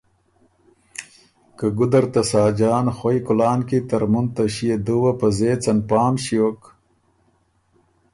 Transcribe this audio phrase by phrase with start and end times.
[1.57, 6.13] که ګُده ر ته ساجان خوَئ کُلان کی ترمُن ته ݭيې دُوه په زېڅن پام
[6.23, 6.61] ݭیوک